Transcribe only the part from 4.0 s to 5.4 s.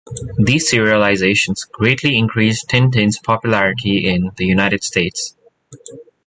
in the United States.